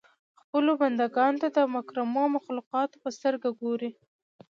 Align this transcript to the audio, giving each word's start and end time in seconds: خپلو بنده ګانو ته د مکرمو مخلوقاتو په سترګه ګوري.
خپلو 0.41 0.71
بنده 0.81 1.05
ګانو 1.15 1.41
ته 1.43 1.47
د 1.57 1.59
مکرمو 1.75 2.23
مخلوقاتو 2.35 2.95
په 3.03 3.09
سترګه 3.17 3.49
ګوري. 3.61 3.91